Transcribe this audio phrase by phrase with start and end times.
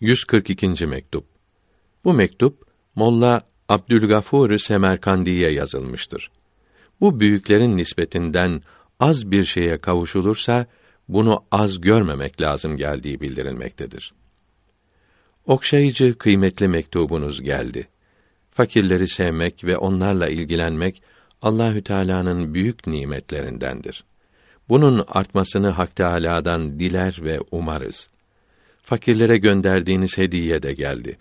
[0.00, 0.86] 142.
[0.86, 1.24] mektup.
[2.04, 6.30] Bu mektup Molla Abdülgafur Semerkandi'ye yazılmıştır.
[7.00, 8.62] Bu büyüklerin nispetinden
[9.00, 10.66] az bir şeye kavuşulursa
[11.08, 14.14] bunu az görmemek lazım geldiği bildirilmektedir.
[15.46, 17.88] Okşayıcı kıymetli mektubunuz geldi.
[18.50, 21.02] Fakirleri sevmek ve onlarla ilgilenmek
[21.42, 24.04] Allahü Teala'nın büyük nimetlerindendir.
[24.68, 28.08] Bunun artmasını Hak Teâlâ'dan diler ve umarız.
[28.82, 31.18] Fakirlere gönderdiğiniz hediye de geldi.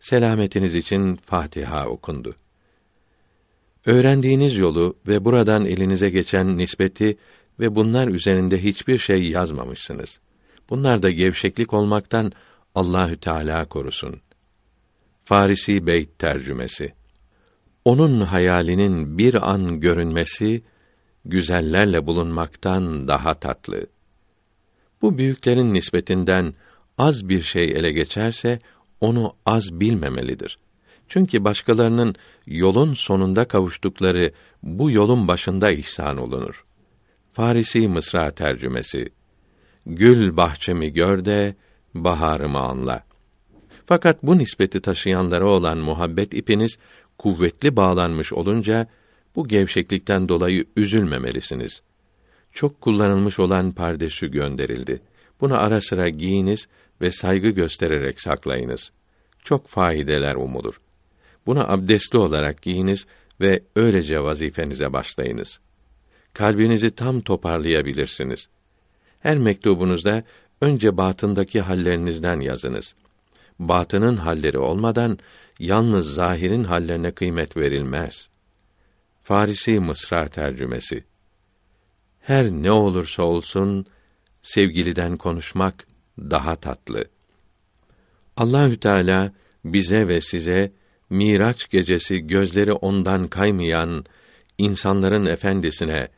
[0.00, 2.34] Selametiniz için Fatiha okundu.
[3.86, 7.16] Öğrendiğiniz yolu ve buradan elinize geçen nispeti
[7.60, 10.20] ve bunlar üzerinde hiçbir şey yazmamışsınız.
[10.70, 12.32] Bunlar da gevşeklik olmaktan
[12.74, 14.20] Allahü Teala korusun.
[15.24, 16.92] Farisi Beyt tercümesi.
[17.84, 20.62] Onun hayalinin bir an görünmesi
[21.24, 23.86] güzellerle bulunmaktan daha tatlı.
[25.02, 26.54] Bu büyüklerin nispetinden
[27.02, 28.58] az bir şey ele geçerse
[29.00, 30.58] onu az bilmemelidir.
[31.08, 32.14] Çünkü başkalarının
[32.46, 34.32] yolun sonunda kavuştukları
[34.62, 36.64] bu yolun başında ihsan olunur.
[37.32, 39.08] Farisi Mısra tercümesi.
[39.86, 41.54] Gül bahçemi gör de
[41.94, 43.04] baharımı anla.
[43.86, 46.78] Fakat bu nispeti taşıyanlara olan muhabbet ipiniz
[47.18, 48.86] kuvvetli bağlanmış olunca
[49.36, 51.82] bu gevşeklikten dolayı üzülmemelisiniz.
[52.52, 55.00] Çok kullanılmış olan pardesü gönderildi.
[55.40, 56.68] Bunu ara sıra giyiniz
[57.02, 58.92] ve saygı göstererek saklayınız.
[59.44, 60.80] Çok faydeler umulur.
[61.46, 63.06] Bunu abdestli olarak giyiniz
[63.40, 65.60] ve öylece vazifenize başlayınız.
[66.32, 68.48] Kalbinizi tam toparlayabilirsiniz.
[69.20, 70.22] Her mektubunuzda
[70.60, 72.94] önce batındaki hallerinizden yazınız.
[73.58, 75.18] Batının halleri olmadan
[75.58, 78.28] yalnız zahirin hallerine kıymet verilmez.
[79.20, 81.04] Farisi Mısra tercümesi.
[82.20, 83.86] Her ne olursa olsun
[84.42, 85.86] sevgiliden konuşmak
[86.18, 87.04] daha tatlı.
[88.36, 89.32] Allahü Teala
[89.64, 90.72] bize ve size
[91.10, 94.04] Miraç gecesi gözleri ondan kaymayan
[94.58, 96.08] insanların efendisine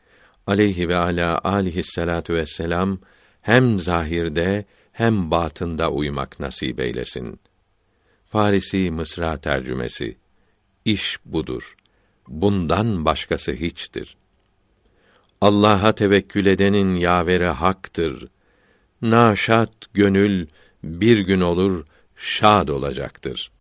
[0.47, 2.99] aleyhi ve ala aleyhissalatu vesselam
[3.41, 7.39] hem zahirde hem batında uymak nasip eylesin.
[8.25, 10.17] Farisi Mısra tercümesi.
[10.85, 11.75] İş budur.
[12.27, 14.17] Bundan başkası hiçtir.
[15.41, 18.27] Allah'a tevekkül edenin yaveri haktır.
[19.01, 20.47] Naşat gönül
[20.83, 21.85] bir gün olur
[22.15, 23.54] şad olacaktır.''